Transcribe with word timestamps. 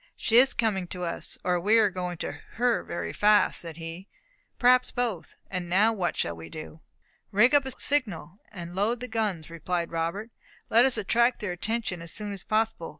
"She 0.15 0.37
is 0.37 0.55
coming 0.55 0.87
to 0.87 1.03
us, 1.03 1.37
or 1.43 1.59
we 1.59 1.77
are 1.77 1.91
going 1.91 2.17
to 2.25 2.31
her 2.53 2.81
very 2.83 3.13
fast," 3.13 3.59
said 3.59 3.77
he. 3.77 4.07
"Perhaps 4.57 4.89
both; 4.89 5.35
and 5.47 5.69
now 5.69 5.93
what 5.93 6.17
shall 6.17 6.35
we 6.35 6.49
do?" 6.49 6.81
"Rig 7.31 7.53
up 7.53 7.67
a 7.67 7.71
signal, 7.79 8.39
and 8.51 8.73
load 8.73 8.99
the 8.99 9.07
guns," 9.07 9.51
replied 9.51 9.91
Robert. 9.91 10.31
"Let 10.71 10.85
us 10.85 10.97
attract 10.97 11.39
their 11.39 11.51
attention 11.51 12.01
as 12.01 12.11
soon 12.11 12.31
as 12.31 12.41
possible. 12.43 12.89